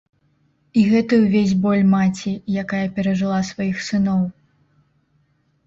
[0.79, 4.21] І гэты ўвесь боль маці, якая перажыла сваіх сыноў.